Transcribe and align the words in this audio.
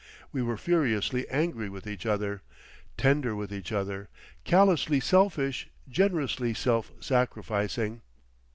We 0.31 0.41
were 0.41 0.57
furiously 0.57 1.29
angry 1.29 1.69
with 1.69 1.85
each 1.85 2.07
other, 2.07 2.41
tender 2.97 3.35
with 3.35 3.53
each 3.53 3.71
other, 3.71 4.09
callously 4.45 4.99
selfish, 4.99 5.69
generously 5.87 6.55
self 6.55 6.91
sacrificing. 6.99 8.01